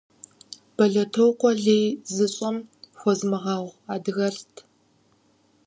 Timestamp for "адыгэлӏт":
3.93-4.53